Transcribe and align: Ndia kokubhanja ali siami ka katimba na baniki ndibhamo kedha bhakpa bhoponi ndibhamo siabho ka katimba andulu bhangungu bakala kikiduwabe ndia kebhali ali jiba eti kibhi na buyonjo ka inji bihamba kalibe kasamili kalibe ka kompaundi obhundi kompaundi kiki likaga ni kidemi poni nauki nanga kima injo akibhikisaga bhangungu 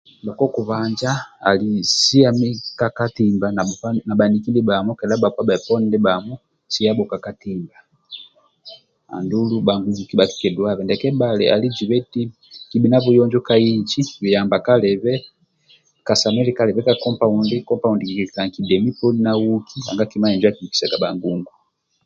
Ndia 0.21 0.33
kokubhanja 0.39 1.11
ali 1.49 1.69
siami 2.01 2.47
ka 2.79 2.87
katimba 2.97 3.47
na 4.07 4.13
baniki 4.19 4.49
ndibhamo 4.51 4.91
kedha 4.99 5.15
bhakpa 5.21 5.41
bhoponi 5.49 5.85
ndibhamo 5.87 6.33
siabho 6.73 7.03
ka 7.11 7.17
katimba 7.25 7.75
andulu 9.15 9.55
bhangungu 9.65 10.01
bakala 10.19 10.29
kikiduwabe 10.31 10.81
ndia 10.83 11.01
kebhali 11.01 11.45
ali 11.53 11.67
jiba 11.75 11.95
eti 12.01 12.21
kibhi 12.69 12.87
na 12.89 12.99
buyonjo 13.03 13.39
ka 13.47 13.55
inji 13.71 13.99
bihamba 14.21 14.57
kalibe 14.65 15.13
kasamili 16.07 16.51
kalibe 16.57 16.81
ka 16.87 16.93
kompaundi 17.03 17.25
obhundi 17.53 17.67
kompaundi 17.69 18.03
kiki 18.07 18.23
likaga 18.25 18.43
ni 18.45 18.53
kidemi 18.55 18.89
poni 18.99 19.19
nauki 19.25 19.75
nanga 19.83 20.09
kima 20.11 20.27
injo 20.33 20.47
akibhikisaga 20.49 21.01
bhangungu 21.03 21.51